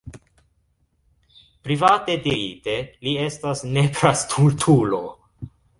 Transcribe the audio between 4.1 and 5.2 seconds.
stultulo.